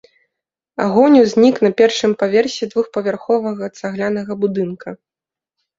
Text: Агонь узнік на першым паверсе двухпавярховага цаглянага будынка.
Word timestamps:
Агонь 0.85 1.17
узнік 1.23 1.55
на 1.67 1.71
першым 1.81 2.11
паверсе 2.23 2.63
двухпавярховага 2.73 3.73
цаглянага 3.79 4.33
будынка. 4.45 4.89